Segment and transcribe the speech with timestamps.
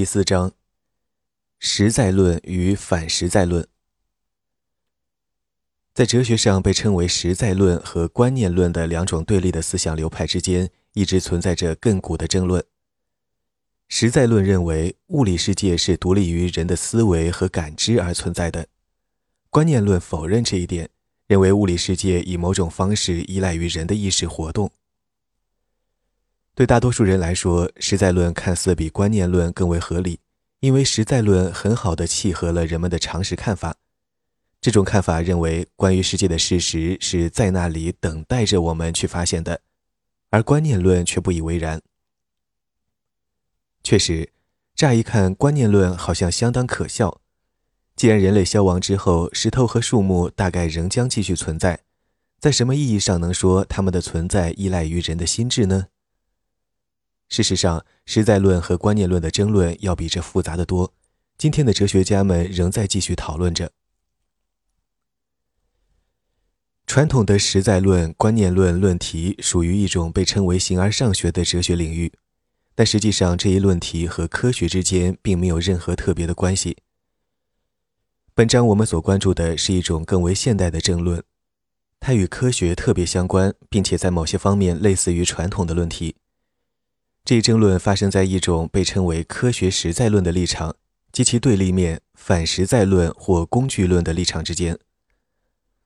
[0.00, 0.52] 第四章：
[1.58, 3.68] 实在论与反实在论。
[5.92, 12.64] 在哲学上被称为实在论和观念论的两种对立的思想流派之间，一直存在着亘古的争论。
[13.88, 18.68] 实在论认为物理世界是独立于人的思维和感知而存在的，
[19.50, 20.88] 观念论否认这一点，
[21.26, 24.72] 认为物理世界以某种方式依赖于人的意识活动。
[26.54, 30.20] 对大多数人来说，实在论看似比观念论更为合理，
[30.60, 33.76] 因为实在论很好的契合了人们的常识看法。
[34.60, 39.62] 这种看法认为，关于世界的事实是在那里等待着我们去发现的，
[40.28, 41.80] 而观念论却不以为然。
[43.82, 44.28] 确实，
[44.74, 47.22] 乍一看，观念论好像相当可笑。
[47.96, 51.80] 既然人类消亡之后，石头和树木大概仍将继续存在，
[52.38, 55.86] 在什么意义上能说它们的存在依赖于人的心智呢？
[57.30, 60.92] 事实上，实在论和观念论的争论要比这复杂的多。
[61.38, 63.70] 今天的哲学家们仍在继续讨论着。
[66.86, 72.12] 传统的实在论、观念论论题属于一种被称为形而上学的哲学领域，
[72.74, 76.78] 但实际上这一论题和科学之间并没有任何特别的关系。
[78.34, 81.22] 本章我们所关注的是一种更为现代的争论，
[82.00, 86.16] 它与科学特别相关，并且在某些方面类似于传统的论题。
[87.24, 90.74] 这一争论发生在一种被称为科学实在论的立场
[91.12, 94.78] 及其对立面反实在论或工具论的立场之间。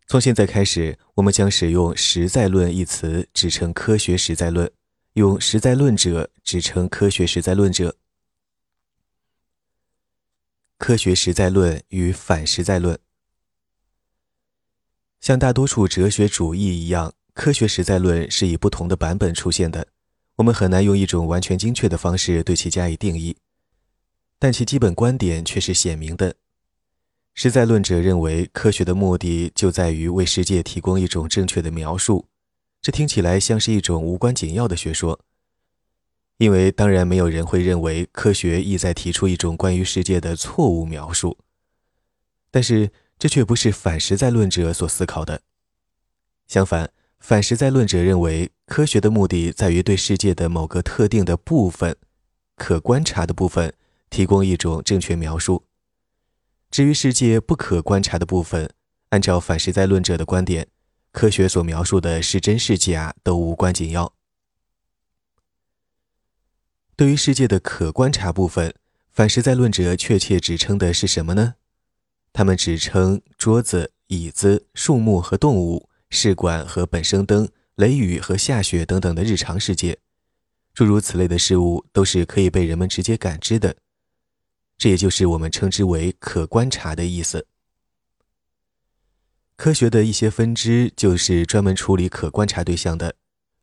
[0.07, 4.71] 从现在开始，我们将使用“实在论”一词指称科学实在论，
[5.15, 7.97] 用“实在论者”指称科学实在论者。
[10.77, 12.99] 科学实在论与反实在论，
[15.21, 19.89] 像大多数哲学主义一样，科学实在论是以不同的版本出现的。
[20.37, 23.37] 我们很难用一种完全精确的方式对其加以定义，
[24.39, 26.35] 但其基本观点却是显明的。
[27.35, 32.27] 实在论者认为，科学的目的就在于为世界提供一种正确的描述。
[32.83, 35.21] 这听起来像是一种无关紧要的学说，
[36.39, 41.39] 因为当然没有人会认为科学意在提出一种关于世界的错误描述。
[42.51, 45.43] 但是这却不是反实在论者所思考的，
[46.49, 46.91] 相反。
[47.25, 51.97] 反实在论者认为，科学的目的在于对世界的某个特定的部分、
[52.55, 53.73] 可观察的部分
[54.11, 55.65] 提供一种正确描述。
[56.71, 58.71] 至于世界不可观察的部分，
[59.09, 60.69] 按照反实在论者的观点，
[61.13, 64.13] 科学所描述的是真是假都无关紧要。
[66.95, 68.75] 对于世界的可观察部分，
[69.11, 71.55] 反实在论者确切指称的是什么呢？
[72.35, 75.89] 他们指称桌子、椅子、树木和动物。
[76.15, 79.99] 试管和本生灯、雷雨和下雪等等的日常世界，
[80.73, 83.77] 诸如此类的事物都是可以被人们直接感知的。
[84.79, 87.47] 这也就是我们称之为可观察的意思。
[89.57, 93.17] 科学的一些分支就是专门处理可观察对象的，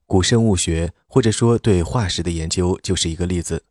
[0.05, 3.63] 古生物学或者说对化石的研究就是一个例子。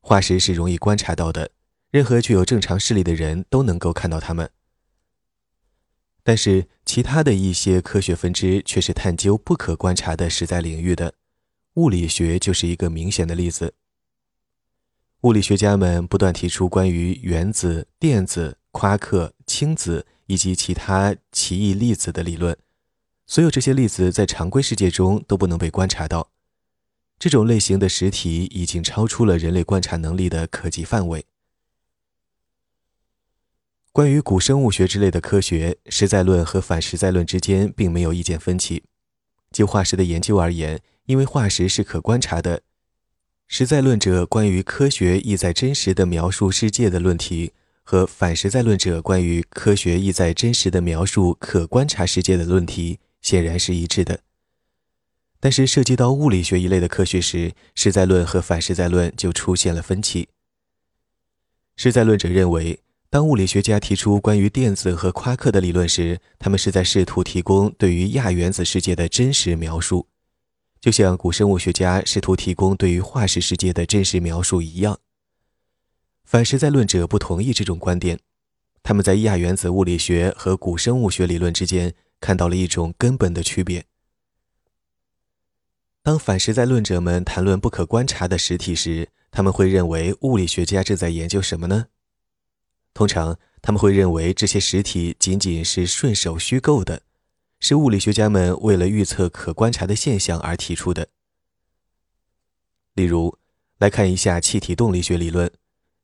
[0.00, 1.50] 化石是容易观察到的，
[1.90, 4.50] 任何具有正常视力的人都能够看到它们。
[6.26, 11.12] 但是，其他的一些科学分支却是探究不可观察的实在领域的，
[11.74, 13.74] 物理学就是一个明显的例子。
[15.20, 22.56] 物理学家们不断提出关于原子、电子、夸克、氢子以及其他奇异粒子的理论，
[23.26, 26.30] 所有这些粒子在常规世界中都不能被观察到，
[27.18, 31.26] 这种类型的实体已经超出了人类观察能力的可及范围。
[33.94, 38.82] 关于古生物学之类的科学，实在论和反实在论之间并没有意见分歧。
[39.52, 42.62] 就化石的研究而言，因为化石是可观察的，
[43.46, 47.52] 实在论者关于科学意在真实的描述世界的论题，
[47.84, 54.18] 和反实在论者关于科学意在真实的描述可观察世界的论题，显然是一致的。
[55.38, 60.30] 但是涉及到物理学一类的科学时，实在论和反实在论就出现了分歧。
[61.76, 62.80] 实在论者认为。
[63.14, 70.08] 当物理学家提出关于电子和夸克的理论时，他们是在试图提供对于亚原子世界的真实描述，
[70.80, 74.98] 就像古生物学家试图提供对于化石世界的真实描述一样。
[76.24, 78.18] 反实在论者不同意这种观点，
[78.82, 83.84] 他们在亚原子物理学和古生物学理论之间看到了一种根本的区别。
[86.02, 91.86] 当反实在论者们谈论不可观察的实体时，他们会认为物理学家正在研究什么呢？
[92.94, 97.02] 通常他们会认为这些实体仅仅是顺手虚构的，
[97.58, 101.08] 是物理学家们为了预测可观察的现象而提出的。
[102.94, 103.36] 例如，
[103.78, 105.50] 来看一下气体动力学理论，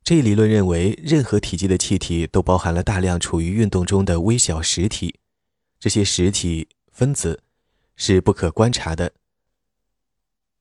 [0.03, 5.21] 这一理论认为，任何体积的气体都包含了大量处于运动中的微小实体，
[5.79, 7.45] 这些实体分子
[7.95, 9.13] 是不可观察的。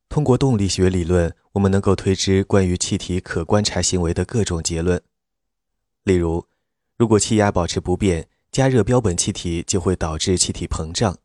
[0.08, 5.02] 通过动力学理论，我们能够推知关于气体可观察行为的各种结论。
[6.10, 6.48] 例如，
[6.98, 11.20] 如果气压保持不变，加热标本气体就会导致气体膨胀，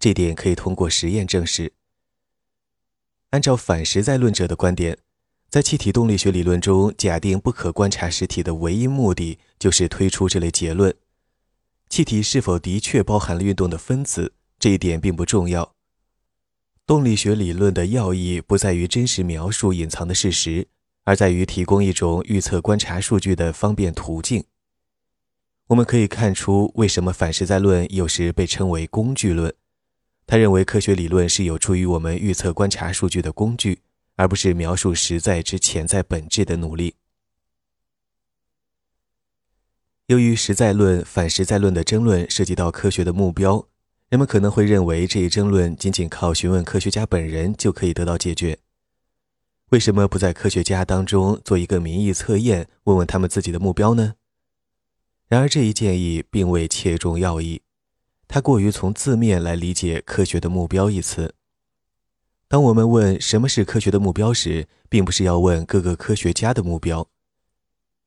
[0.00, 1.72] 这点可以通过实验证实。
[3.30, 4.98] 按照反实在论者的观点，
[5.48, 10.92] 在气体动力学理论中，假定不可观察实体的唯一目的就是推出这类结论：
[11.88, 15.76] 气体是否的确包含了运动的分子，这一点并不重要。
[16.84, 20.66] 动力学理论的要义不在于真实描述隐藏的事实，
[21.04, 24.44] 而在于提供一种预测观察数据的方便途径。
[25.68, 29.54] 我们可以看出，为什么反实在论有时被称为工具论。
[30.26, 33.80] 他认为科学理论是有助于我们预测观察数据的工具，
[34.16, 36.96] 而不是描述实在之潜在本质的努力。
[40.06, 43.68] 由于实在论、反实在论的争论涉及到科学的目标。
[44.10, 48.58] 人们可能会认为这一争论仅仅靠询问科学家本人就可以得到解决。
[49.70, 54.14] 为什么不在科学家当中做一个民意测验，问问他们自己的目标呢？
[55.26, 57.62] 然而，这一建议并未切中要义，
[58.28, 61.34] 它过于从字面来理解“科学的目标”一词。
[62.46, 67.08] 当我们问什么是科学的目标时，并不是要问各个科学家的目标。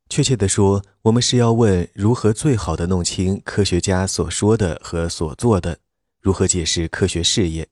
[0.08, 5.80] 确切地说，我们是要问如何最好的弄清科学家所说的和所做的。
[6.22, 7.68] 如何解释科学事业？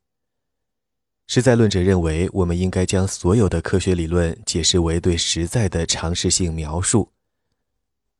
[1.27, 7.11] 实在论者认为，我们应该将所有的科学理论解释为对实在的常识性描述。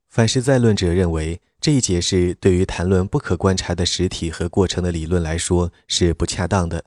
[0.10, 6.86] 反实在论者认为，这一解释对于谈论不可观察的实体和过程的理论来说是不恰当的。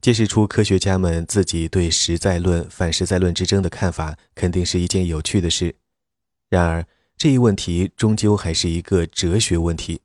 [0.00, 5.74] 揭示出科学家们自己对实在论、反实在论之争的看法，肯定是一件有趣的事。
[6.48, 6.86] 然而，
[7.16, 10.00] 这一问题终究还是一个哲学问题。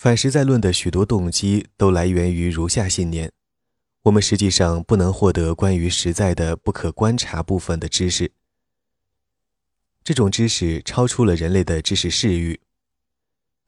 [0.00, 3.30] 反实在论的许多动机都来源于如下信念：
[4.04, 8.32] 我们实际上不能获得关于实在的不可观察部分的知识。
[10.02, 12.60] 这种知识超出了人类的知识视域。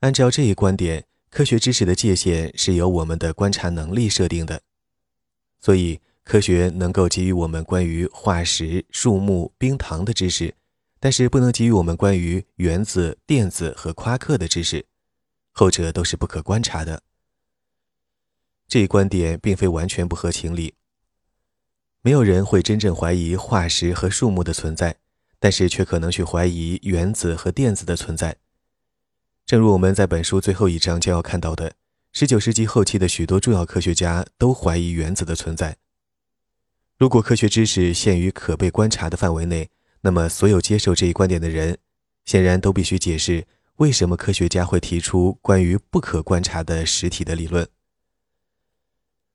[0.00, 4.62] 按照这一观点，科学知识的界限是由我们的观察能力设定的。
[5.60, 10.54] 所以，科学能够给予我们关于化石、树木、冰糖的知识，
[10.98, 14.86] 但是不能给予我们关于原子、电子和夸克的知识。
[15.52, 17.02] 后者都是不可观察的。
[18.66, 20.74] 这一观点并非完全不合情理。
[22.00, 24.96] 没有人会真正怀疑化石和树木的存在，
[25.38, 28.36] 但是却可能去怀疑原子和电子的存在。
[29.46, 31.74] 正如我们在本书最后一章将要看到的
[32.14, 35.76] ，19世纪后期的许多重要科学家都怀疑原子的存在。
[36.96, 39.70] 如果科学知识限于可被观察的范围内，
[40.00, 41.78] 那么所有接受这一观点的人，
[42.24, 43.46] 显然都必须解释。
[43.76, 47.68] 为什么科学家会提出关于不可观察的实体的理论？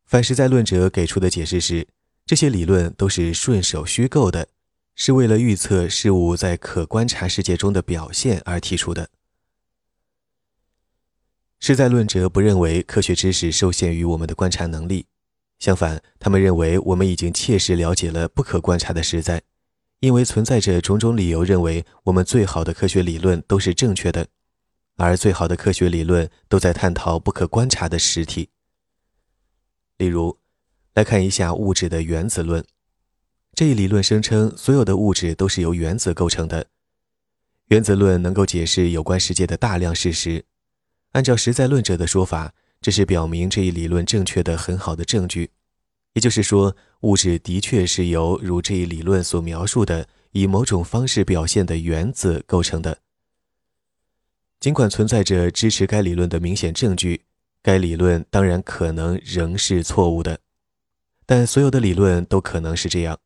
[0.05, 1.87] 反实在论者给出的解释是，
[2.25, 4.47] 这些理论都是顺手虚构的，
[4.95, 9.09] 是为了预测事物在可观察世界中的表现而提出的。
[11.59, 15.07] 实在论者不认为科学知识受限于我们的观察能力，
[15.59, 19.41] 相反，他们认为我们已经切实了解了不可观察的实在。
[19.99, 24.27] 因为存在着种种理由，认为我们最好的科学理论都是正确的，
[24.97, 28.49] 而最好的科学理论都在探讨不可观察的实体。
[29.97, 30.37] 例如，
[30.94, 32.63] 来看一下物质的原子论。
[33.56, 36.68] 这一理论声称，所有的物质都是由原子构成的。
[37.69, 40.45] 原子论能够解释有关世界的大量事实。
[41.13, 45.49] 按照实在论者的说法，这是表明这一理论正确的很好的证据。
[46.18, 52.97] 也就是说，物质的确是由如这一理论所描述的以某种方式表现的原子构成的。
[54.59, 57.21] 尽管存在着支持该理论的明显证据，
[57.62, 60.40] 该理论当然可能仍是错误的。
[61.28, 63.19] 但所有的理论都可能是这样。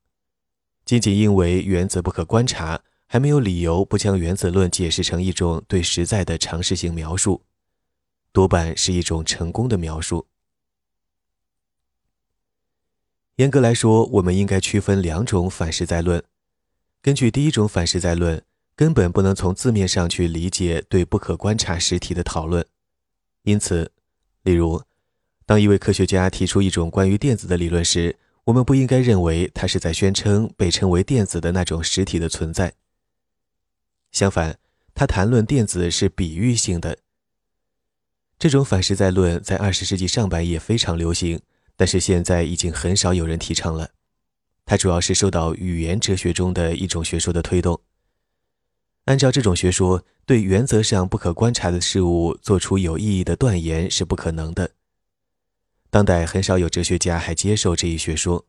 [0.83, 7.41] 仅仅因为原子不可观察，还没有理由不将原子论解释成一种对实在的常识性描述，
[8.33, 10.27] 多半是一种成功的描述。
[13.41, 16.23] 严格来说，我们应该区分两种反实在论。
[17.01, 18.39] 根据第一种反实在论，
[18.75, 22.63] 根本不能从字面上去理解对不可观察实体的讨论。
[23.41, 23.91] 因此，
[24.43, 24.83] 例如，
[25.47, 32.73] 当一位科学家提出一种关于电子的理论时，我们不应该认为他是在宣称被称为电子的那种实体的存在。
[34.11, 34.59] 相反，
[34.93, 36.99] 他谈论电子是比喻性的。
[38.37, 41.41] 这种反实在论在二十世纪上半叶非常流行。
[41.81, 43.89] 但是现在已经很少有人提倡了。
[44.67, 47.81] 它主要是受到语言哲学中的一种学说的推动。
[49.05, 54.73] 按照这种学说，对原则上不可观察的事物做出有意义的断言是不可能的。
[55.89, 58.45] 当代很少有哲学家还接受这一学说。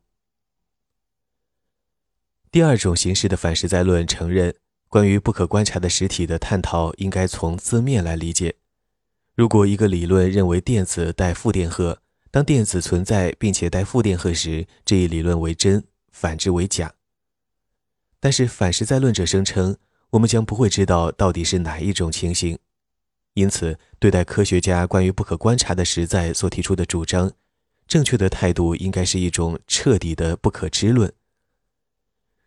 [2.51, 4.53] 第二种形式的反实在论承认，
[4.89, 8.57] 关于不可观察的实体的探讨应该从字面来理解。
[9.33, 12.02] 如果一个理论认为电子带负电荷，
[12.33, 16.95] 当电子存在并且带负电荷时，这一理论为真，反之为假。
[18.19, 19.77] 但是反实在论者声称，
[20.09, 22.57] 我们将不会知道到底是哪一种情形。
[23.35, 27.31] 因此，对待科学家关于不可观察的实在所提出的主张，
[27.87, 31.13] 正确的态度应该是一种彻底的不可知论。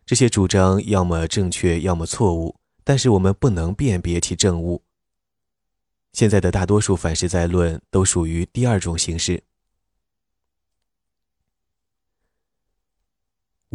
[0.05, 4.83] 这些主张要么正确，要么错误，但是我们不能辨别其正误。
[6.11, 9.45] 现在的大多数反实在论都属于第二种形式。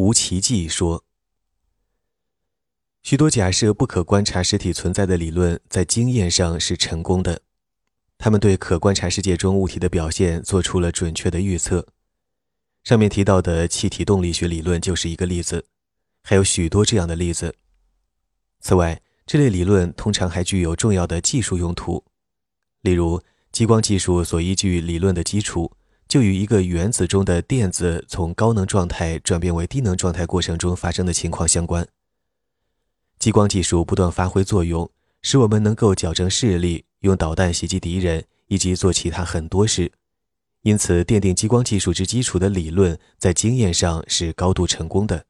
[0.02, 1.04] 吴奇迹说。
[3.04, 7.42] 许多假设不可观察实体存在的理论，在经验上是成功的。
[8.18, 11.86] 他们对可观察世界中物体的表现做出了准确的预测。
[12.82, 15.66] 上面提到的气体动力学理论就是一个例子，
[16.24, 17.54] 还有许多这样的例子。
[18.58, 22.04] 此外，这类理论通常还具有重要的技术用途，
[22.80, 25.70] 例如激光技术所依据理论的基础，
[26.12, 31.88] 就与一个原子中的电子从高能状态转变为低能状态过程中发生的情况相关。
[33.18, 34.90] 激光技术不断发挥作用，
[35.22, 39.90] 使我们能够矫正视力、用导弹袭击敌人以及做其他很多事。
[40.60, 45.24] 因此，奠定激光技术之基础的理论在经验上是高度成功的。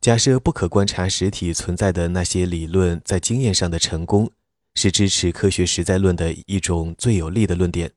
[0.00, 4.30] 假设不可观察实体存在的那些理论在经验上的成功，
[4.74, 7.92] 是支持科学实在论的一种最有力的论点，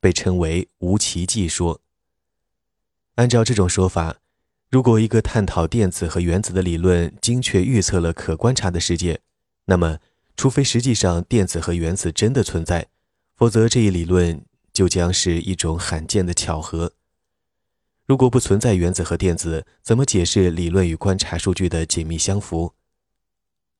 [0.00, 1.80] 被称为无奇迹说。
[3.16, 4.16] 按照这种说法。
[4.70, 9.20] 如果一个探讨电子和原子的理论精确预测了可观察的世界，
[9.64, 9.98] 那么，
[10.36, 12.86] 除非实际上电子和原子真的存在，
[13.34, 16.92] 否则这一理论就将是一种罕见的巧合。
[18.06, 22.74] 如果不存在原子和电子，怎么解释理论与观察数据的紧密相符？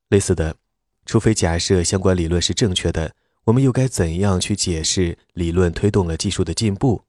[0.09, 0.57] 类似的，
[1.05, 7.03] 除非假设相关理论是正确的，我们又该怎样去解释理论推动了技术的进步？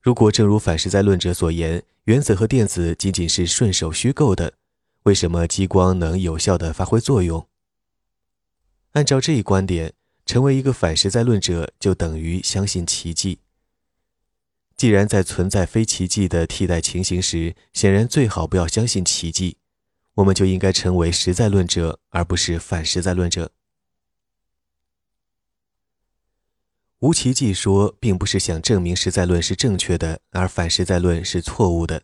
[0.00, 4.54] 如果正如反实在论者所言，原子和电子仅仅是顺手虚构的，
[5.04, 7.46] 为什么激光能有效地发挥作用？
[8.92, 9.92] 按照这一观点，
[10.26, 13.38] 成为一个反实在论者就等于相信奇迹。
[14.76, 19.58] 既然在存在非奇迹的替代情形时，显然最好不要相信奇迹，
[20.14, 23.52] 我们就应该成为实在论者，而不是反实在论者。
[27.00, 32.02] 无奇迹说，并不是想证明实在论是正确的，而反实在论是错误的。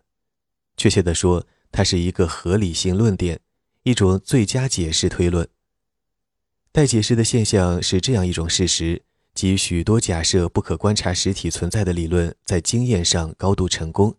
[0.78, 3.40] 确切地说，它是一个合理性论点，
[3.82, 5.46] 一种最佳解释推论。
[6.72, 9.02] 待解释的现象是这样一种事实：
[9.34, 14.16] 即许多假设不可观察实体存在的理论，在经验上高度成功。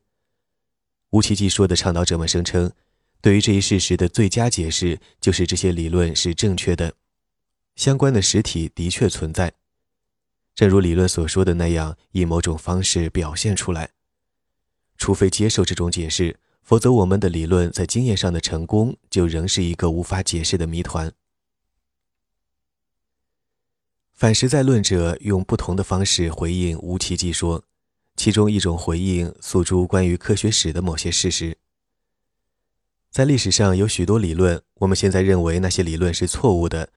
[1.10, 2.72] 无奇迹说的倡导者们声称，
[3.20, 6.94] 对于这一事实的最佳解释就是这些理论是正确的，
[7.76, 9.54] 相关的实体的确存在。
[10.58, 13.92] 正如理论所说的那样，以某种方式表现出来。
[14.98, 21.14] 除非接受这种解释，否则我们的理论在经验上的成功就仍是一个无法解释的谜团。
[24.16, 27.64] 反实在论者用不同的方式回应无奇迹说，
[28.16, 31.56] 其中一种回应诉诸关于科学史的某些事实。
[33.12, 36.90] 在历史上有许多理论，我们现在认为那些理论是错误的，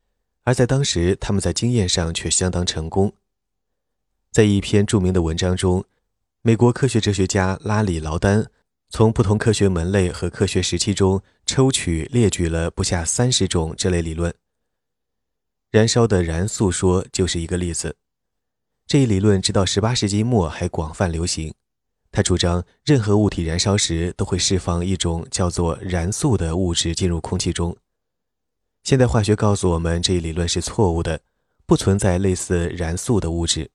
[0.44, 3.12] 而在当时他们在经验上却相当成功。
[4.32, 5.84] 在一篇著名的文章中，
[6.42, 8.48] 美国科学哲学家拉里·劳丹
[8.88, 14.32] 从不同科学门类和科学时期中抽取列举了不下三十种这类理论。
[15.72, 17.96] 燃烧的燃素说就是一个例子。
[18.86, 21.52] 这一理论直到18世纪末还广泛流行。
[22.12, 27.76] 他主张任何物体燃烧时都会释放一种叫做燃素的物质进入空气中。
[28.84, 31.20] 现代化学告诉我们这一理论是错误的，
[31.66, 33.72] 不存在类似燃素的物质。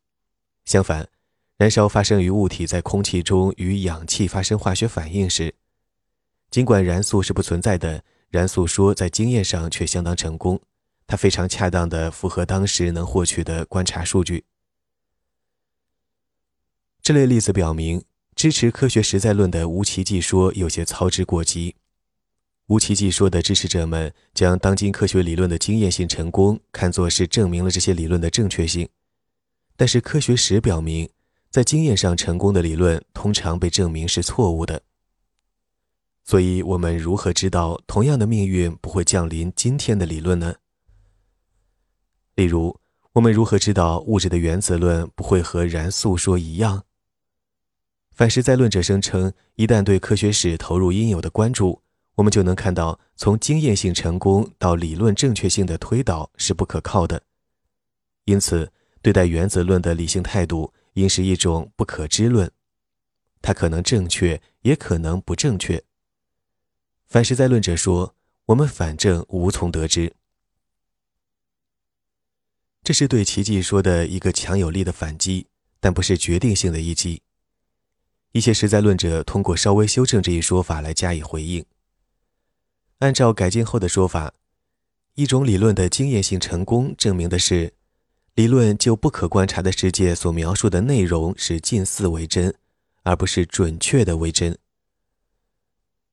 [0.66, 1.08] 相反，
[1.58, 5.54] 燃烧发生于物体在空气中与氧气发生化学反应时。
[6.50, 10.60] 尽管燃素是不存在的，燃素说在经验上却相当成功。
[11.08, 14.46] 它非常恰当地符合当时能获取的观察数据。
[17.04, 18.04] 这类例子表明，
[18.36, 21.76] 支持科学实在论的无奇迹说有些操之过急。
[22.66, 28.90] 无奇迹说的支持者们将当今科学理论的经验性成功看作是证明了这些理论的正确性。
[29.78, 31.10] 但是科学史表明，
[31.50, 34.82] 在经验上成功的理论通常被证明是错误的。
[36.24, 40.56] 所以，我们如何知道同样的命运不会降临今天的理论呢？
[42.36, 42.80] 例如，
[43.14, 46.84] 我们如何知道物质的原子论不会和燃素说一样？
[48.12, 51.82] 反实在论者声称，一旦对科学史投入应有的关注，
[52.16, 57.22] 我们就能看到，从经验性成功到理论正确性的推导是不可靠的。
[58.24, 58.72] 因此，
[59.06, 62.52] 对待原子论的理性态度应是一种不可知论，
[63.40, 65.84] 它可能正确，也可能不正确。
[67.06, 68.16] 反实在论者说
[68.48, 70.16] ：“我们反正无从得知。”
[72.82, 75.46] 这是对奇迹说的一个强有力的反击，
[75.80, 77.22] 但不是决定性的一击。
[78.32, 81.64] 一些实在论者通过稍微修正这一说法来加以回应。
[82.98, 84.34] 按照改进后的说法，
[85.14, 87.76] 一种理论的经验性成功证明的是，
[88.36, 92.54] 理论就不可观察的世界所描述的内容是近似为真，
[93.04, 94.58] 而不是准确的为真。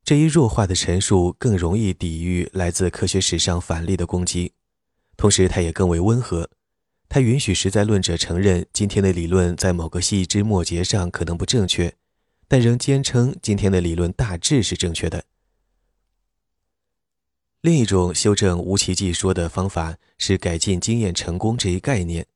[0.04, 4.52] 这一弱化的陈述更容易抵御来自科学史上反例的攻击，
[5.16, 6.48] 同时它也更为温和。
[7.08, 11.92] 它允许实在论者承认今天的理论在某个细枝末节上可能不正确，
[12.46, 15.24] 但仍坚称今天的理论大致是正确的。
[17.62, 22.26] 另一种修正无奇迹说的方法是改进经验成功这一概念。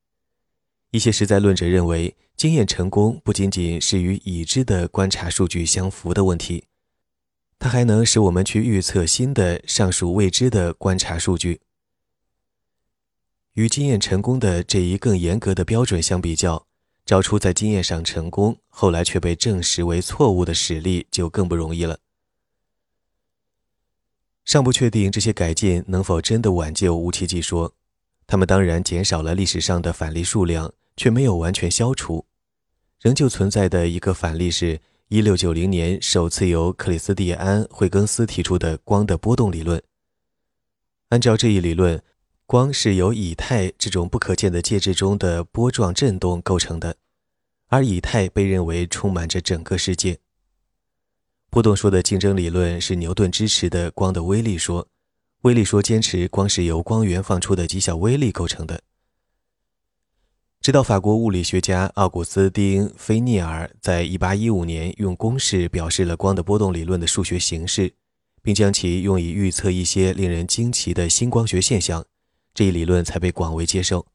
[0.93, 6.67] 一些实在论者认为，经验成功不仅仅是与已知的观察数据相符的问题。
[7.59, 11.61] 它还能使我们去预测新的、上述未知的观察数据。
[13.55, 16.69] 与经验成功的这一更严格的标准相比较，
[17.05, 21.99] 找出在经验上成功，后来却被证实为错误的实例就更不容易了。
[24.47, 27.75] 尚不确定这些改进能否真的挽救无奇迹说，
[28.27, 32.25] 他们当然减少了历史上的反例数量，却没有完全消除。
[33.01, 34.81] 仍旧存在的一个反例是。
[35.09, 39.81] 一六九零年首次由克里斯蒂安·惠更斯提出的光的波动理论。
[41.11, 42.03] 按照这一理论，
[42.45, 46.97] 光是由以太这种不可见的介质中的波状振动构成的，
[47.69, 50.19] 而以太被认为充满着整个世界。
[51.51, 54.89] 波动说的竞争理论是牛顿支持的光的微粒说，
[55.43, 58.83] 微粒说坚持光是由光源放出的极小微粒构成的。
[60.61, 67.95] 直到法国物理学家奥古斯丁·菲涅尔在1815年用公式表示了光的波动理论的数学形式，
[68.43, 72.05] 并将其用以预测一些令人惊奇的新光学现象，
[72.53, 74.07] 这一理论才被广为接受。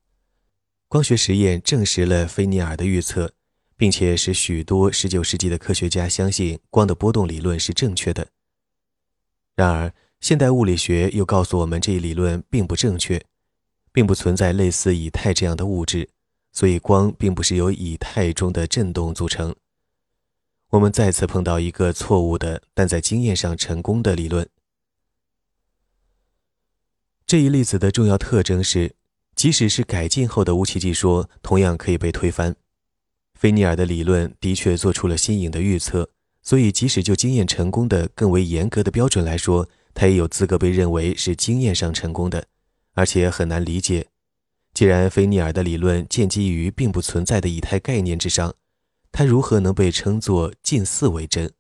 [0.90, 3.34] 光学实验证实了菲涅尔的预测，
[3.82, 8.28] 并且使许多19世纪的科学家相信光的波动理论是正确的。
[9.56, 13.26] 然而，现代物理学又告诉我们这一理论并不正确，
[13.92, 16.10] 并不存在类似以太这样的物质。
[16.52, 19.56] 所以，光并不是由以太中的振动组成。
[20.70, 24.48] 我们再次碰到一个错误的，但在经验上成功的理论。
[27.26, 28.94] 这一例子的重要特征是，
[29.34, 32.56] 即使是改进后的无奇迹说，同样可以被推翻。
[33.42, 36.08] 菲尼尔的理论的确做出了新颖的预测，
[36.44, 42.46] 所以即使就经验成功的更为严格的标准来说，他也有资格被认为是经验上成功的，
[42.94, 44.10] 而且很难理解。
[44.76, 48.54] 既然菲尼尔的理论建基于并不存在的以太概念之上，
[49.12, 51.52] 它如何能被称作近似为真？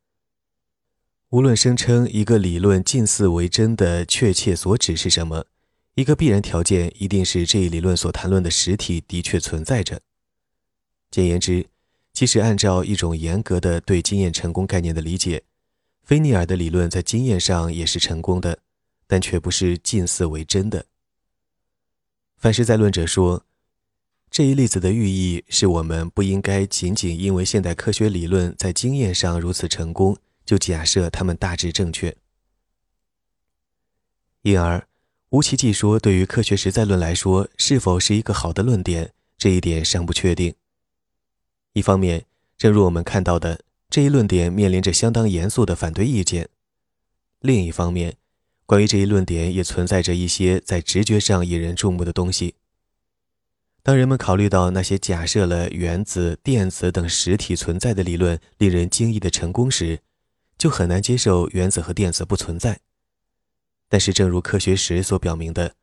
[1.32, 5.46] 无论声称一个理论近似为真的确切所指是什么，
[5.96, 10.00] 一个必然条件一定是这一理论所谈论的实体的确存在着。
[11.12, 11.68] 简言之，
[12.14, 15.44] 即使按照一种严格的对经验成功概念的理解，
[16.04, 18.60] 菲涅尔的理论在经验上也是成功的，
[19.08, 20.86] 但却不是近似为真的。
[22.38, 23.46] 凡是在论者说，
[24.30, 32.16] 这一例子的寓意是我们不应该仅仅因为现代科学理论在经验上如此成功，就假设它们大致正确。
[34.44, 34.88] 因而，
[35.32, 40.56] 无奇迹说对于科学实在论来说是否是一个好的论点，这一点尚不确定。
[41.74, 42.26] 一方面，
[42.58, 46.48] 正如我们看到的，这一论点面临着相当严肃的反对意见；
[47.40, 48.18] 另一方面，
[48.66, 52.56] 关于这一论点，也存在着一些在直觉上引人注目的东西。
[53.84, 60.02] 当人们考虑到那些假设了原子、电子等实体存在的理论令人惊异的成功时，
[60.58, 62.82] 就很难接受原子和电子不存在。
[63.88, 65.76] 但是，正如科学史所表明的，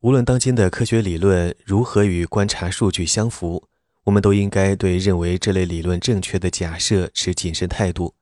[0.00, 3.68] 无论当今的科学理论如何与观察数据相符，
[4.04, 8.14] 我们都应该对认为这类理论正确的假设持谨慎态度。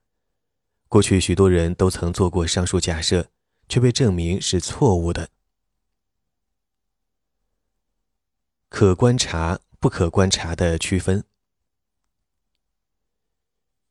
[0.88, 3.28] 过去许多人都曾做过上述假设。
[3.70, 5.30] 却被证明是错误的。
[8.68, 11.24] 可观察、不可观察的区分。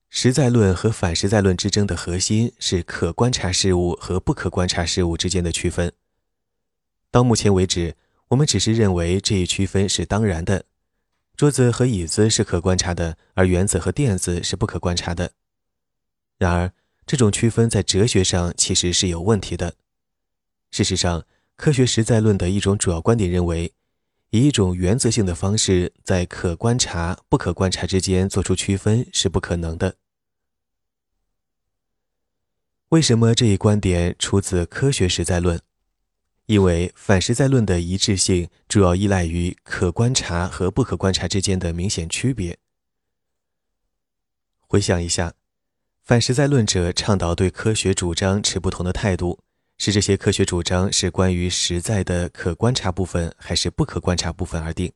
[0.10, 5.94] 实在论和反实在论之争的核心是可观察事物和不可观察事物之间的区分。
[7.10, 7.96] 到目前为止，
[8.28, 10.66] 我们只是认为这一区分是当然的：
[11.40, 15.32] 桌子和椅子是可观察的，而原子和电子是不可观察的。
[16.38, 16.74] 然而，
[17.06, 19.76] 这种区分在哲学上其实是有问题的。
[20.70, 21.26] 事实上，
[21.56, 23.74] 科学实在论的一种主要观点认为，
[24.32, 29.96] 以一种原则性的方式在可观察、不可观察之间做出区分是不可能的。
[32.90, 35.62] 为什么这一观点出自科学实在论？
[36.50, 42.58] 因为反实在论的一致性主要依赖于可观察和不可观察之间的明显区别。
[44.58, 45.36] 回想一下，
[46.02, 49.44] 反实在论者倡导对科学主张持不同的态度，
[49.78, 54.92] 是这些科学主张是关于实在的可观察部分还是不可观察部分而定。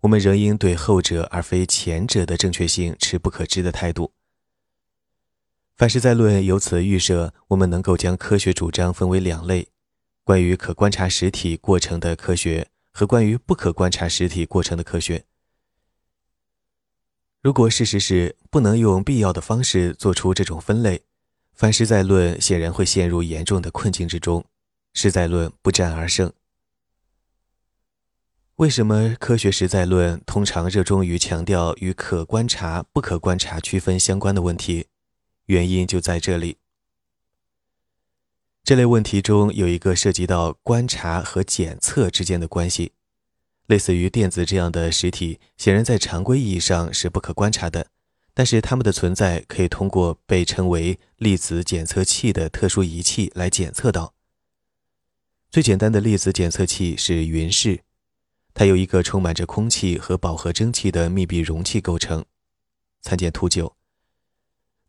[0.00, 4.12] 我们仍应对后者而非前者的正确性持不可知的态度。
[5.76, 9.68] 反实在论由此预设，我们能够将科学主张分为两类。
[10.24, 15.24] 关于可观察实体过程的科学和关于不可观察实体过程的科学，
[17.40, 21.02] 如果事实是不能用必要的方式做出这种分类，
[21.52, 24.44] 凡实在论显然会陷入严重的困境之中，
[24.94, 26.32] 实在论不战而胜。
[28.56, 34.86] 为什么科学实在论通常热衷于强调与可观察、不可观察区分相关的问题？
[35.46, 36.58] 原因就在这里。
[38.64, 42.92] 这类问题中有一个涉及到观察和检测之间的关系，
[43.66, 47.88] 类似于电子这样的实体，显然在常规意义上是不可观察的，
[48.32, 54.14] 但是它们的存在可以通过被称为粒子检测器的特殊仪器来检测到。
[55.50, 57.80] 最简单的粒子检测器是云室，
[58.54, 62.24] 它由一个充满着空气和饱和蒸汽的密闭容器构成。
[63.00, 63.74] 参见图九。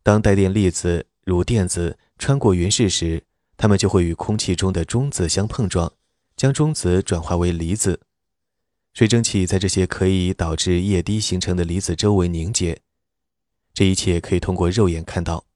[0.04, 3.24] 当带电粒子如电子穿过云室时，
[3.56, 5.92] 它们就会与空气中的中子相碰撞，
[6.36, 8.00] 将中子转化为离子。
[8.92, 12.80] 水蒸气在这些可以导致液滴形成的离子周围凝结。
[13.72, 15.46] 这一切可以通过肉眼看到。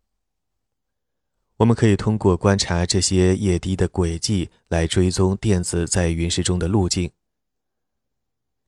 [1.59, 7.11] 我们可以通过观察这些液滴的轨迹来追踪电子在云室中的路径。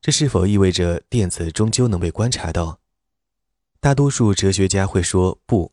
[0.00, 2.80] 这是否意味着电子终究能被观察到？
[3.80, 5.72] 大多数哲学家会说不。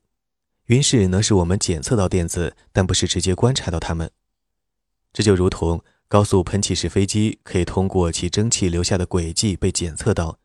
[0.68, 4.12] 云室能使我们检测到电子，但不是直接观察到它们。
[5.14, 10.40] 这就如同高速喷气式飞机可以通过其蒸汽留下的轨迹被检测到，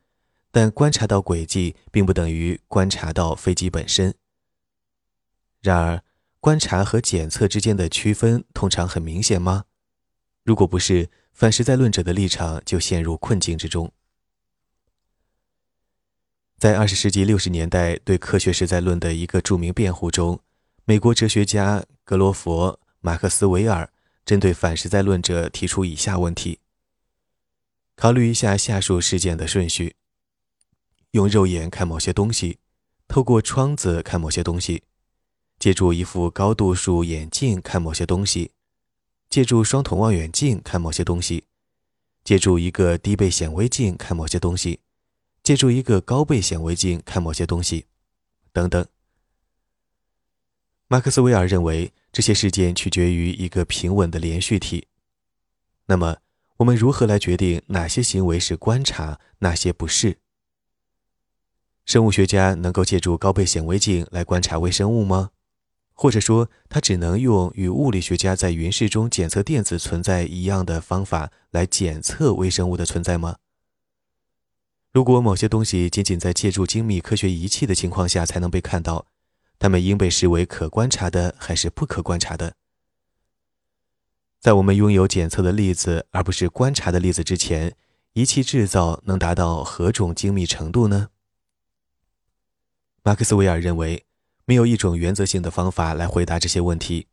[0.53, 4.15] 但观察到轨迹并不等于观察到飞机本身。
[5.61, 6.05] 然而，
[6.39, 9.65] 观察和检测之间的区分通常很明显吗？
[10.45, 13.93] 如果不是，反实在论者的立场就陷入困境之中。
[16.63, 20.39] 在二十世纪六十年代对科学实在论的一个著名辩护中，
[20.85, 23.93] 美国哲学家格罗佛·马克斯韦尔
[24.25, 26.61] 针对反实在论者提出以下问题：
[27.97, 29.97] 考虑一下下述事件的顺序：
[31.11, 32.61] 用肉眼看某些东西，
[33.09, 34.85] 透过窗子看某些东西，
[35.59, 38.53] 借助一副高度数眼镜看某些东西，
[39.29, 41.43] 借助双筒望远镜看某些东西，
[42.23, 44.79] 借助一个低倍显微镜看某些东西。
[45.43, 47.87] 借助一个高倍显微镜看某些东西，
[48.53, 48.87] 等等。
[50.89, 54.87] 马克斯韦尔认为这些事件取决于一个平稳的连续体。
[55.87, 56.19] 那么，
[56.59, 60.19] 我们如何来决定哪些行为是观察，哪些不是？
[61.85, 65.31] 生物学家能够借助高倍显微镜来观察微生物吗？
[65.95, 73.39] 或者说，他只能用与物理学家在云室中检测电子存在一样的方法来检测微生物的存在吗？
[74.93, 79.07] 如果某些东西仅仅在借助精密科学仪器的情况下才能被看到，
[79.59, 82.57] 它们应被视为可观察的还是不可观察的？
[84.39, 87.75] 在我们拥有检测的例子而不是观察的例子之前，
[88.13, 91.09] 仪器制造能达到何种精密程度呢？
[93.03, 94.05] 马克斯韦尔认为，
[94.45, 97.07] 没有一种原则性的方法来回答这些问题，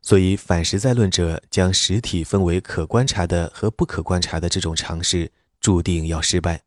[0.00, 6.65] 所以反实在论者将实体分为可观察的和不可观察的这种尝试，注定要失败。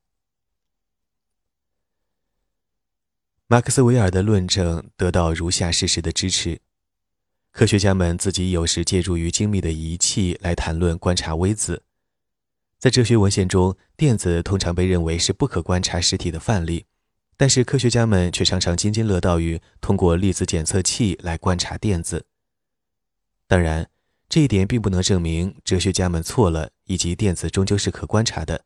[3.52, 6.62] 马克斯韦尔的论证得到如下事实的支持：
[7.52, 11.82] 科学家们自己有时借助于精密的仪器来谈论观察微子。
[12.78, 16.86] 在哲学文献中，电子通常被认为是不可观察实体的范例，
[17.38, 22.28] 但是科学家们却常常津津乐道于通过粒子检测器来观察电子。
[23.48, 23.90] 当然，
[24.30, 28.66] 这一点并不能证明哲学家们错了，以及电子终究是可观察的，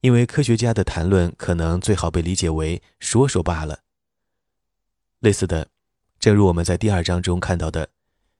[0.00, 3.80] 因为科学家的谈论可能最好被理解为说说罢了。
[5.20, 5.68] 类似的，
[6.20, 7.88] 正如我们在第二章中看到的，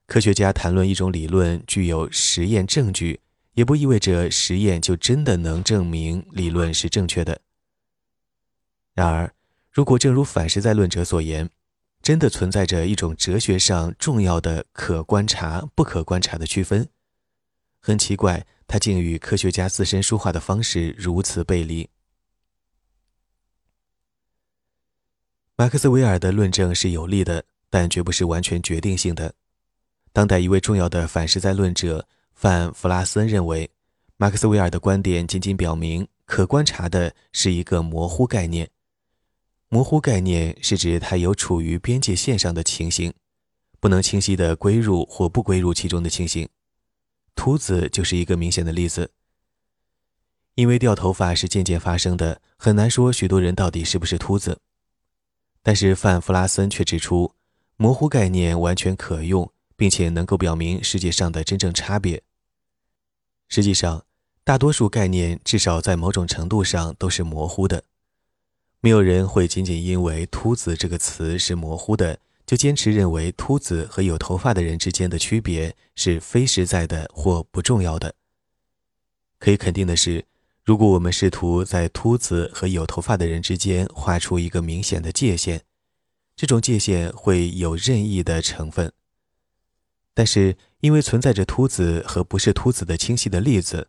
[0.05, 3.19] 科学家谈论一种理论具有实验证据，
[3.53, 7.41] 也不意味着实验就真的能证明理论是正确的。
[8.93, 9.33] 然而，
[9.71, 11.49] 如果正如反实在论者所言，
[12.01, 16.87] 真的存在着一种哲学上重要的可观察、不可观察的区分，
[17.79, 21.89] 很奇怪，它竟与科学家自身说话的方式如此背离。
[25.59, 29.33] 马克斯韦尔的论证是有力的，但绝不是完全决定性的。
[30.13, 33.71] 当代一位重要的反实在论者范弗拉森认为，
[34.17, 38.69] 马克斯韦尔的观点仅仅表明可观察的是一个模糊概念。
[39.69, 43.11] 模糊概念是指它有处于边界线上的情形，
[43.79, 46.47] 不能清晰地归入或不归入其中的情形。
[47.33, 49.09] 秃子就是一个明显的例子。
[50.53, 54.59] 因为掉头发是渐渐发生的，很难说许多人到底是不是秃子。
[55.67, 57.33] 但是范弗拉森却指出，
[57.75, 62.23] 模糊概念完全可用，并且能够表明世界上的真正差别。
[63.49, 64.05] 实际上，
[64.45, 67.83] 大多数概念至少在某种程度上都是模糊的。
[68.79, 78.15] 没有人会仅仅因为“秃子”这个词是模糊的，就坚持认为秃子和有头发的人之间的区别是非实在的或不重要的。
[79.37, 80.23] 可以肯定的是。
[80.67, 85.61] 如果我们试图在秃子和有头发的人之间画出一个明显的界限，
[86.35, 88.91] 这种界限会有任意的成分。
[90.13, 93.87] 但是，因为存在着秃子和不是秃子的清晰的例子，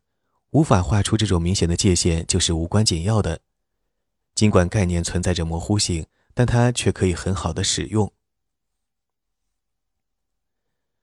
[0.50, 3.40] 无法画出这种明显的界限就是无关紧要的。
[4.36, 8.12] 尽管概念存在着模糊性，但它却可以很好的使用。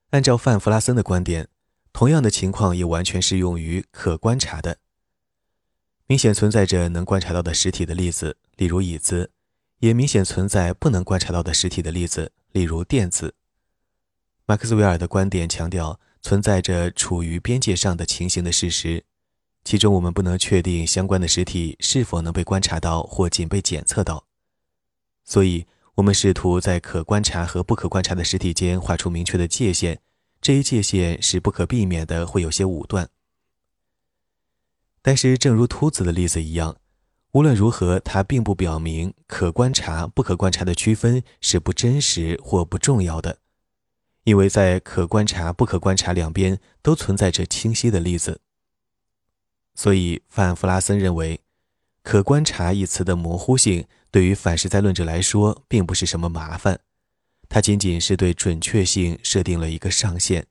[0.08, 1.48] 按照范弗拉森的观点，
[1.92, 4.78] 同样的情况也完全适用于可观察的。
[6.08, 9.28] 明显存在着能观察到的实体的例子，例如椅子；
[9.80, 13.34] 也明显存在不能观察到的实体的例子，例如垫子。
[14.44, 19.04] 马克斯韦尔的观点强调存在着处于边界上的情形的事实，
[19.64, 24.26] 其中我们不能确定相关的实体是否能被观察到或仅被检测到。
[25.24, 25.66] 所以，
[25.96, 29.98] 我们试图在可观察和不可观察的实体间画出明确的界限，
[30.40, 33.10] 这一界限是不可避免的，会有些武断。
[35.06, 36.78] 但是，正如秃子的例子一样，
[37.30, 43.38] 无论如何，它并不表明可观察、不可观察的区分是不真实或不重要的，
[44.24, 48.40] 因为在可观察、不可观察两边都存在着清晰的例子。
[49.76, 51.40] 所以，范弗拉森认为
[52.02, 56.80] ，“可观察”一词的模糊性对于反实在论者来说并不是什么麻烦，
[57.48, 60.46] 它仅仅是对准确性设定了一个上限，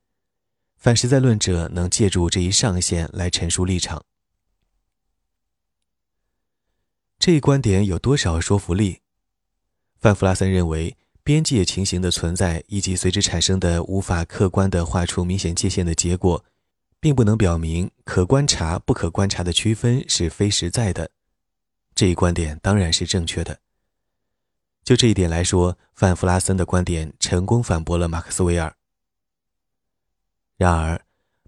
[0.78, 4.02] 反实在论者能借助这一上限来陈述立场。
[7.26, 9.02] 这一观点有多少说服力？
[9.98, 16.46] 范弗拉森认为，边界情形的存在以及随之产生的无法客观地画出明显界限的结果，
[17.00, 21.10] 并不能表明可观察不可观察的区分是非实在的。
[21.96, 23.60] 这一观点当然是正确的。
[24.84, 28.76] 就这一点来说，范弗拉森的观点成功反驳了马克斯韦尔。
[30.58, 31.02] 然而，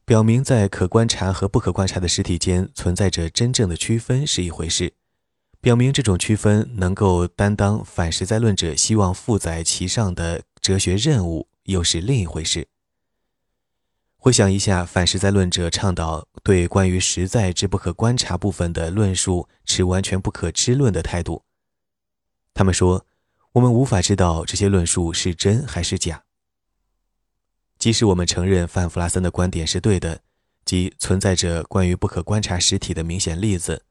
[0.04, 4.96] 表明在可观察和不可观察的实体间存在着真正的区分是一回事。
[5.60, 12.68] 表明这种区分能够担当反实在论者希望负载其上的哲学任务，又是另一回事。
[14.16, 21.44] 回想一下，反实在论者倡导对关于实在之不可观察部分的论述持完全不可知论的态度。
[22.54, 23.06] 他们说，
[23.54, 26.24] 我们无法知道这些论述是真还是假。
[27.78, 30.22] 即使我们承认范弗拉森的观点是对的，
[30.66, 33.84] 即存在着关于不可观察实体的明显例子。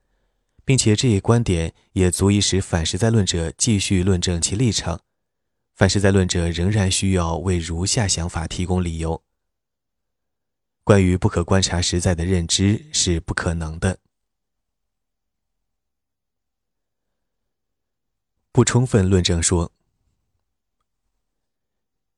[0.67, 5.01] 并且这一观点也足以使反实在论者继续论证其立场。
[5.73, 9.23] 反实在论者仍然需要为如下想法提供理由：
[10.83, 13.99] 关于不可观察实在的认知是不可能的。
[18.51, 19.71] 不充分论证说，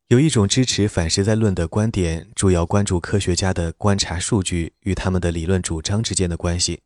[0.07, 6.81] 有一种支持反实在论的观点，主要关注科学家的观察数据与他们的理论主张之间的关系。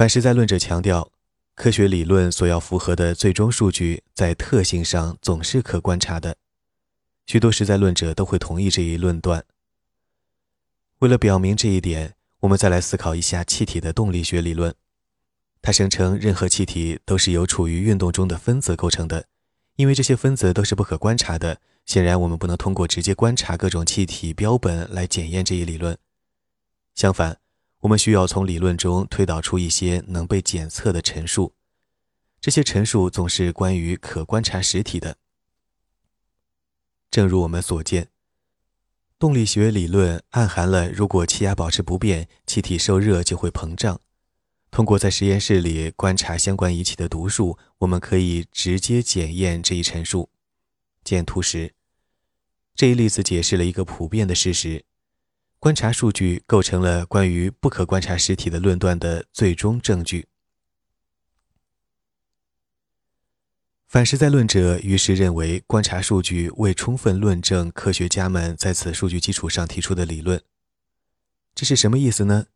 [0.00, 1.12] 反实在论者强调，
[1.54, 6.38] 科学理论所要符合的最终数据在特性上总是可观察的。
[7.26, 9.44] 许多实在论者都会同意这一论断。
[11.00, 14.74] 为了表明这一点，我们再来思考一下气体的动力学理论。
[15.60, 19.26] 他声称，任何气体都是由处于运动中的分子构成的，
[19.76, 21.60] 因为这些分子都是不可观察的。
[21.84, 25.98] 显然，我们不能通过直接观察各种气体标本来检验这一理论。
[26.94, 27.38] 相反，
[27.80, 31.54] 我们需要从理论中推导出一些能被检测的陈述，
[32.40, 35.16] 这些陈述总是关于可观察实体的。
[37.10, 38.08] 正如我们所见，
[39.18, 44.00] 动力学理论暗含了如果气压保持不变，气体受热就会膨胀。
[44.70, 50.30] 通过在实验室里观察相关仪器的读数，我们可以直接检验这一陈述。
[51.02, 51.74] 见图十。
[52.76, 54.84] 这一例子解释了一个普遍的事实：
[55.60, 60.26] 观察数据构成了关于不可观察实体的论断的最终证据。
[63.86, 70.42] 反实在论者于是认为，观察数据未充分论证科学家们在此数据基础上提出的理论。
[71.54, 72.46] 这是什么意思呢？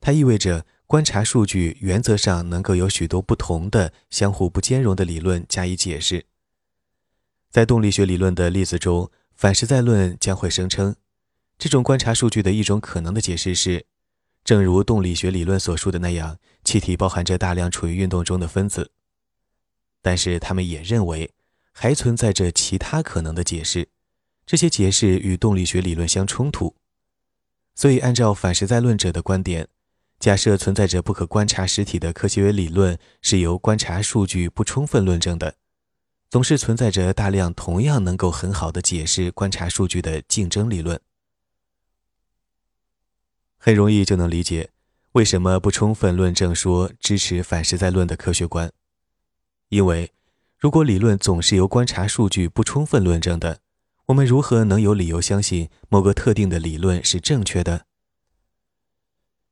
[0.00, 6.24] 它意味着观察数据原则上能够有许多不同的、相互不兼容的理论加以解释。
[7.50, 10.96] 在动力学理论的例子中，反实在论将会声称，
[11.58, 13.84] 这种观察数据的一种可能的解释是，
[14.44, 18.92] 正如动力学理论所述的那样，气体包含着大量处于运动中的分子。
[20.00, 21.32] 但是他们也认为，
[21.72, 23.88] 还存在着其他可能的解释，
[24.46, 26.76] 这些解释与动力学理论相冲突。
[27.74, 29.66] 所以，按照反实在论者的观点，
[30.20, 35.56] 假设存在着不可观察实体的科学理论是由观察数据不充分论证的，
[36.30, 41.00] 总是存在着大量同样能够很好的解释观察数据的竞争理论。
[43.68, 44.70] 很容易就能理解，
[45.12, 48.72] 为什么不充分论证说支持反实在论的科学观。
[49.68, 50.10] 因为，
[50.56, 53.60] 如果理论总是由观察数据不充分论证的，
[54.06, 57.84] 我们如何能有理由相信某个特定的理论是正确的？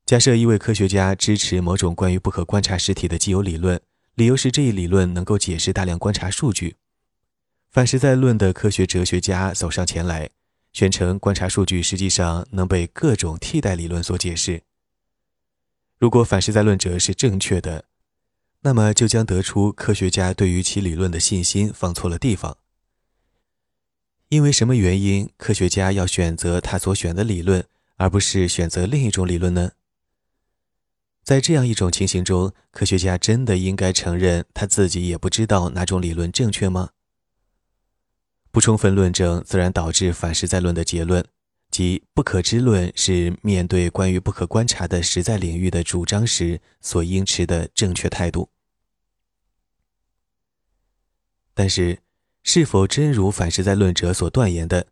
[0.03, 3.79] 假设一位科学家支持某种关于不可观察实体的既有理论，
[4.15, 6.77] 理由是这一理论能够解释大量观察数据。
[7.69, 10.31] 反实在论的科学哲学家走上前来，
[10.77, 14.61] 宣称观察数据实际上能被各种替代理论所解释。
[15.97, 17.85] 如果反实在论者是正确的，
[18.61, 22.57] 那么就将得出科学家对于其理论的信心放错了地方。
[24.29, 29.71] 因为什么原因，科学家要选择他所选的理论，而不是选择另一种理论呢？
[31.23, 36.91] 在这样一种情形中，科学家真的应该承认他自己也不知道哪种理论正确吗？
[38.51, 41.25] 不充分论证自然导致反实在论的结论，
[41.69, 48.49] 即不可知论是面对关于不可观察的实在领域的主张时所应持的正确态度。
[51.53, 51.99] 但是，
[52.43, 54.87] 是否真如反实在论者所断言的，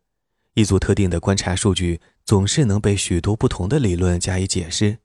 [0.54, 4.98] 一组特定的观察数据总是能被许多不同的理论加以解释？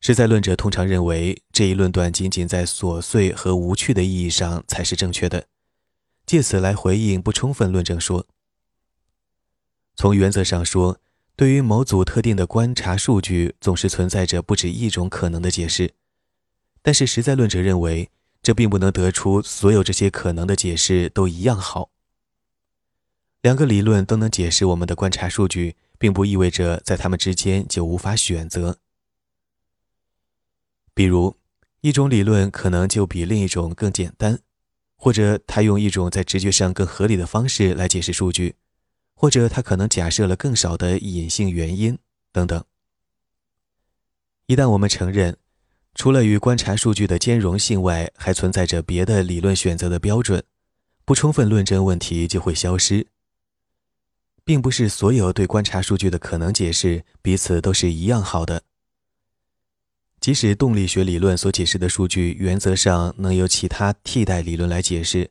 [0.00, 5.46] 实在论者通常认为这一论断仅仅在琐碎和无趣的意义上才是正确的，
[6.26, 8.26] 借此来回应不充分论证说：
[9.94, 11.00] 从原则上说，
[11.36, 15.94] 对于某组特定的观察数据，总是存在着不止一种可能的解释。
[16.82, 18.10] 但是，实在论者认为。
[18.42, 21.90] 这并不能得出所有这些可能的解释都一样好。
[23.42, 28.78] 两个理论都能解释我们的观察数据，并不意味着在它们之间就无法选择。
[30.94, 31.36] 比如，
[31.80, 34.38] 一种理论可能就比另一种更简单，
[35.06, 38.56] 或者他用一种在直觉上更合理的方式来解释数据，
[39.14, 41.96] 或者他可能假设了更少的隐性原因
[42.32, 42.64] 等等。
[44.46, 45.36] 一旦我们承认，
[45.94, 50.42] 除了与观察数据的兼容性外，还存在着别的理论选择的标准，
[51.04, 53.06] 不充分论证问题就会消失。
[54.44, 58.64] 并不是所有对观察数据的可能解释彼此都是一样好的。
[60.26, 65.30] 即使动力学理论所解释的数据原则上能由其他替代理论来解释，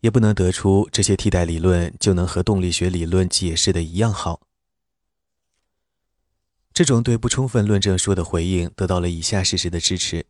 [0.00, 4.40] 也不能得出这些替代理论就能和动力学理论解释的一样好。
[6.72, 10.24] 这种对不充分论证说的回应得到了以下事实的支持：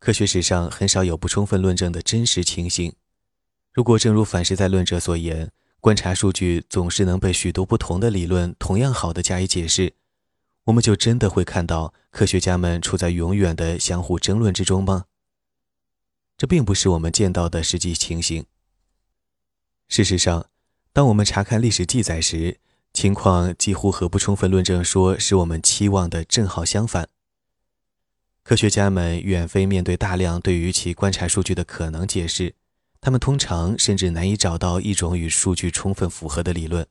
[0.00, 2.92] 科学史上很少有不充分论证的真实情形。
[3.72, 9.94] 如果正如反实在论者所言，观察数据总是能被许多不同的理论同样好的加以解释，
[10.68, 15.06] 我们就真的会看到科学家们处在永远的相互争论之中吗？
[16.36, 18.44] 这并不是我们见到的实际情形。
[19.88, 20.50] 事实上，
[20.92, 22.58] 当我们查看历史记载时，
[22.92, 27.08] 情况几乎和不充分论证说使我们期望的正好相反。
[28.42, 32.54] 科学家们远非面对大量对于其观察数据的可能解释，
[33.00, 36.86] 他们通常甚至难以找到一种与数据充分符合的理论。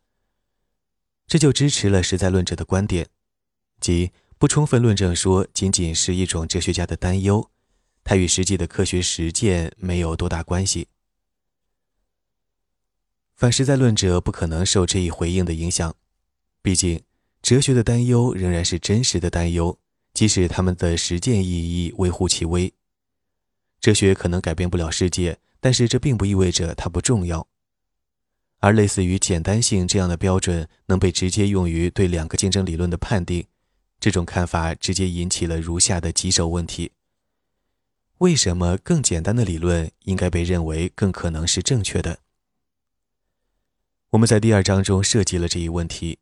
[1.28, 3.10] 这就支持了实在论者的观点，
[3.80, 7.50] 即不充分论证说仅仅是一种哲学家的担忧，
[8.04, 10.88] 它与实际的科学实践没有多大关系。
[13.36, 15.96] 反实在论者不可能受这一回应的影响，
[16.62, 17.04] 毕竟
[17.42, 19.80] 哲学的担忧仍然是真实的担忧，
[20.14, 22.74] 即使他们的实践意义微乎其微。
[23.80, 27.48] 哲学可能改变不了世界，但是这并不意味着它不重要。
[28.60, 33.46] 而类似于简单性这样的标准能被直接用于对两个竞争理论的判定，
[34.00, 36.92] 这种看法直接引起了如下的棘手问题：
[38.20, 42.20] 为什么更简单的理论应该被认为更可能是正确的？
[44.12, 46.20] 我们在第二章中涉及了这一问题。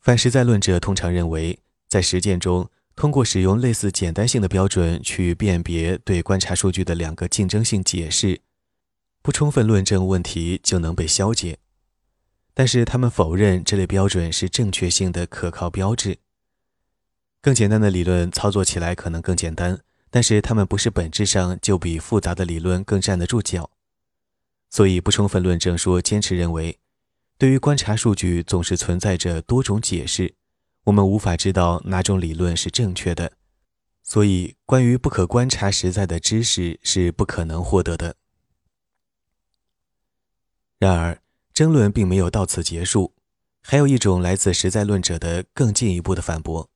[0.00, 8.40] 反实在论者通常认为，在实践中，通过使用类似简单性的标准去辨别对观察数据的两个竞争性解释。
[9.22, 11.58] 不充分论证问题就能被消解，
[12.54, 16.18] 但是他们否认这类标准是正确性的可靠标志。
[17.42, 19.78] 更简单的理论操作起来可能更简单，
[20.08, 23.70] 但是它们不是本质上就比复杂的理论更站得住脚。
[24.70, 26.78] 所以，不充分论证说坚持认为，
[27.36, 30.34] 对于观察数据总是存在着多种解释，
[30.84, 33.32] 我们无法知道哪种理论是正确的。
[34.02, 38.16] 所以，关于不可观察实在的知识是不可能获得的。
[40.78, 41.20] 然而，
[41.54, 43.14] 争论并没有到此结束，
[43.62, 46.68] 还有一种来自实在论者的更进一步的反驳。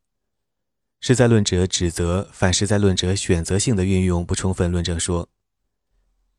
[1.01, 5.29] 实在论者指责反实在论者选择性的运用不充分论证说。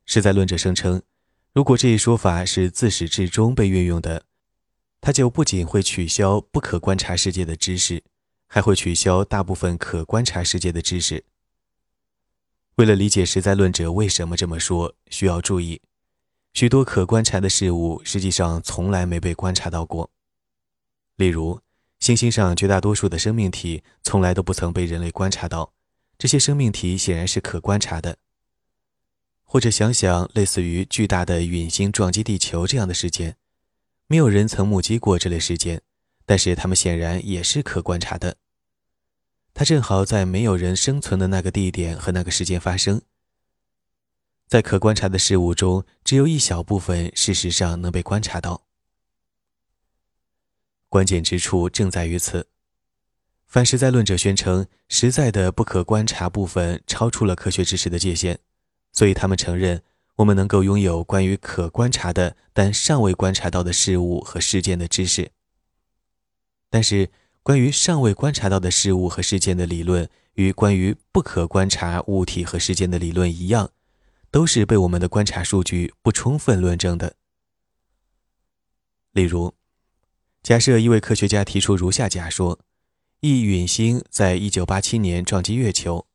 [0.06, 1.02] 实在论者声称，
[1.54, 4.24] 如果这一说法是自始至终被运用的，
[5.02, 8.02] 它就不仅会取消不可观察世界的知识，
[8.48, 11.26] 还会取消大部分可观察世界的知识。
[12.76, 15.82] 为了理解实在论者为什么这么说，需要注意。
[16.54, 20.10] 许多可观察的事物实际上从来没被观察到过，
[21.16, 21.62] 例如，
[22.00, 25.74] 星星上绝大多数的生命体从来都不曾被人类观察到，
[26.18, 28.18] 这些生命体显然是可观察的。
[29.44, 33.36] 或者想想类似于巨大的陨星撞击地球这样的事件，
[34.08, 35.82] 没有人曾目击过这类事件，
[36.26, 38.38] 但是它们显然也是可观察的。
[39.54, 43.02] 它正好在没有人生存的那个地点和那个时间发生。
[44.50, 48.64] 在可观察的事物中，只有一小部分事实上能被观察到。
[50.90, 52.48] 关键之处正在于此。
[53.46, 58.40] 凡实在论者宣称，实在的不可观察部分超出了科学知识的界限，
[58.92, 59.84] 所以他们承认
[60.16, 65.30] 我们能够拥有关于可观察的但尚未观察到的事物和事件的知识。
[66.72, 67.12] 但是，
[67.44, 73.70] 关于尚未观察到的事物和事件的理论，与关于不可观察物体和事件的理论一样。
[74.32, 77.16] 都是被我们的观察数据不充分论证的。
[79.12, 79.56] 例如，
[80.44, 82.60] 假设一位科学家提出如下假说：
[83.22, 86.06] 一陨星在一九八七年撞击月球。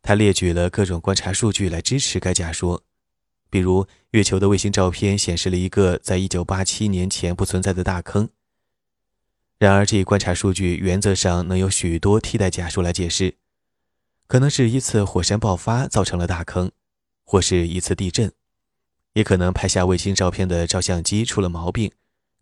[0.00, 2.84] 他列举了各种观察数据来支持该假说，
[3.50, 8.30] 比如月球的卫星照片显示了一个在一九八七年前不存在的大坑。
[9.58, 13.34] 然而，这一观察数据原则上能有许多替代假说来解释，
[14.28, 16.70] 可能是一次火山爆发造成了大坑。
[17.30, 18.32] 或是一次地震，
[19.12, 21.92] 也可能拍下卫星照片的照相机出了毛病，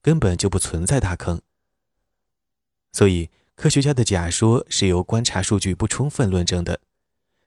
[0.00, 1.42] 根本就不存在大坑。
[2.92, 6.78] 所以，科学家的假说是由观察数据不充分论证的，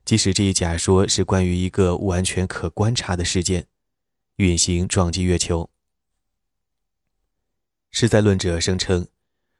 [0.03, 3.67] 即使这一假说是关于一个完全可观察的事件——
[4.35, 5.69] 陨星撞击月球。
[7.89, 9.07] 实在论者声称，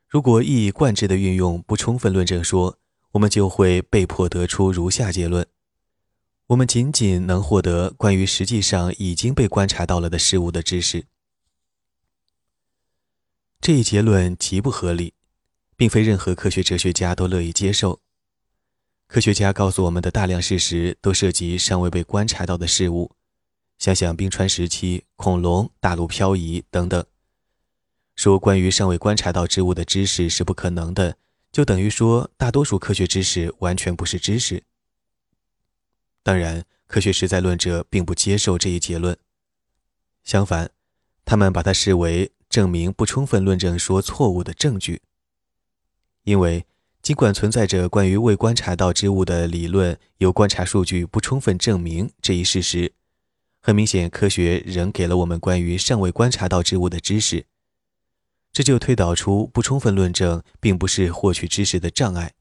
[0.06, 2.78] 如果一以贯之的运用不充分论证说，
[3.12, 5.48] 我们就会被迫得出如下结论。
[6.50, 11.06] 我们仅仅能获得关于实际上已经被观察到了的事物的知识。
[13.62, 15.14] 这一结论极不合理，
[15.78, 18.02] 并非任何科学哲学家都乐意接受。
[19.06, 23.12] 科学家告诉我们的大量事实都涉及尚未被观察到的事物，
[23.78, 27.06] 想想冰川时期、恐龙、大陆漂移等等。
[28.16, 31.16] 说关于尚未观察到之物的知识是不可能的，
[31.52, 34.64] 就等于说大多数科学知识完全不是知识。
[36.30, 39.18] 当然，科学实在论者并不接受这一结论，
[40.24, 40.70] 相反，
[41.26, 45.02] 他们把它视为证明不充分论证说错误的证据。
[46.26, 46.68] 因为
[47.02, 52.94] 尽管存在着关于未观察到之物的理论由观察数据不充分证明这一事实，
[53.60, 57.48] 很明显，科学仍给了我们关于尚未观察到之物的知识，
[58.54, 62.34] 这就推导出不充分论证并不是获取知识的障碍。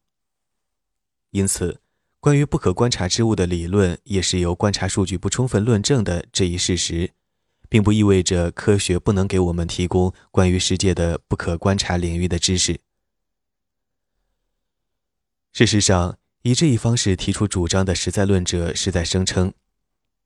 [1.31, 1.81] 因此。
[2.21, 7.13] 关于不可观察之物的理论也是由观察数据不充分论证的这一事实，
[7.69, 12.81] 并不意味着科学不能给我们提供关于世界的不可观察领域的知识。
[15.53, 19.53] 事实上，以这一方式提出主张的实在论者是在声称，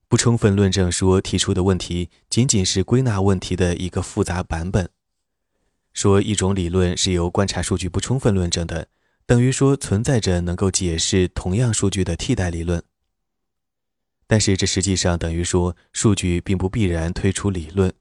[0.08, 4.88] 不充分论证说提出的问题仅仅是归纳问题的一个复杂版本，
[5.92, 8.88] 说一种理论是由观察数据不充分论证的。
[9.26, 12.82] 等于说存在着能够解释同样数据的替代理论。
[14.26, 17.92] 但是这实际上等于说，数据并不必然推出理论。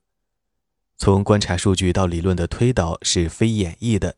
[0.97, 4.17] 从观察数据到理论的推导是非演绎的。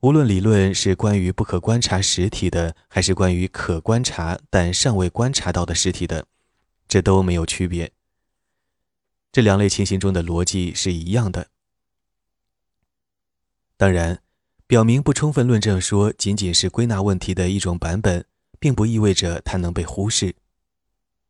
[0.00, 6.26] 无论理论是关于不可观察实体的，还是关于可观察但尚未观察到的实体的，
[6.86, 7.92] 这都没有区别。
[9.30, 11.48] 这两类情形中的逻辑是一样的。
[13.76, 14.22] 当然，
[14.68, 18.26] 表明不充分论证说仅仅是归纳问题的一种版本，
[18.60, 20.36] 并不意味着它能被忽视。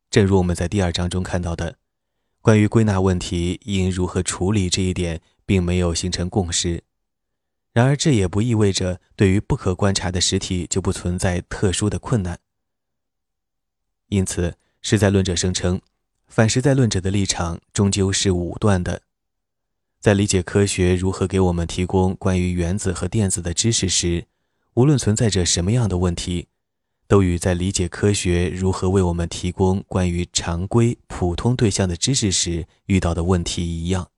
[0.09, 1.77] 正如我们在第二章中看到的。
[2.41, 6.83] 关于归纳问题应如何处理这一点，并没有形成共识。
[7.71, 12.37] 然而，这也不意味着对于不可观察的实体就不存在特殊的困难。
[14.07, 15.79] 因此，实在论者声称，
[16.27, 19.03] 反实在论者的立场终究是武断的。
[19.99, 24.27] 在理解科学如何给我们提供关于原子和电子的知识时，
[24.75, 26.47] 无论存在着什么样的问题。
[27.05, 34.09] 都与在理解科学如何为我们提供关于常规普通对象的知识时遇到的问题一样。